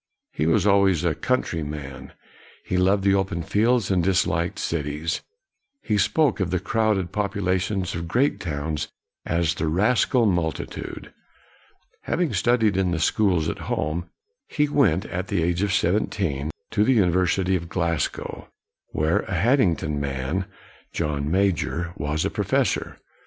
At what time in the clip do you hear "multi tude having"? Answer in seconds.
10.25-12.33